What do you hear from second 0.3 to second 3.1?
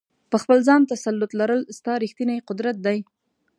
په خپل ځان تسلط لرل، ستا ریښتنی قدرت دی.